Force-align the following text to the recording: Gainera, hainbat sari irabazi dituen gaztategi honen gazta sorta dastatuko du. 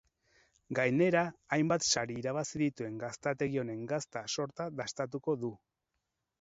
Gainera, 0.77 1.21
hainbat 1.57 1.85
sari 1.89 2.17
irabazi 2.23 2.63
dituen 2.63 2.97
gaztategi 3.05 3.63
honen 3.65 3.87
gazta 3.95 4.27
sorta 4.39 4.71
dastatuko 4.83 5.41
du. 5.47 5.57